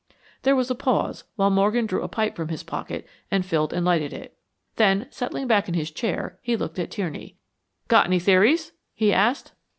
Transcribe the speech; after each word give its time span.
There 0.41 0.55
was 0.55 0.71
a 0.71 0.73
pause 0.73 1.25
while 1.35 1.51
Morgan 1.51 1.85
drew 1.85 2.01
a 2.01 2.07
pipe 2.07 2.35
from 2.35 2.47
his 2.47 2.63
pocket 2.63 3.05
and 3.29 3.45
filled 3.45 3.71
and 3.71 3.85
lighted 3.85 4.11
it. 4.13 4.35
Then 4.77 5.05
settling 5.11 5.45
back 5.45 5.67
in 5.67 5.75
his 5.75 5.91
chair, 5.91 6.39
he 6.41 6.55
looked 6.57 6.79
at 6.79 6.89
Tierney. 6.89 7.37
"Got 7.87 8.07
any 8.07 8.17
theories?" 8.17 8.71
he 8.95 9.13
asked. 9.13 9.51